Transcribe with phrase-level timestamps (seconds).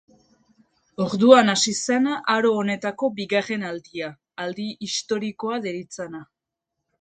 [1.03, 4.09] Orduan hasi zen aro honetako bigarren aldia,
[4.47, 6.25] aldi historikoa deritzana.